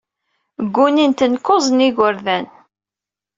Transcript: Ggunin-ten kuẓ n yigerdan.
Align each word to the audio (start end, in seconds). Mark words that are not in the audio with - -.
Ggunin-ten 0.65 1.33
kuẓ 1.45 1.65
n 1.71 1.83
yigerdan. 1.85 2.45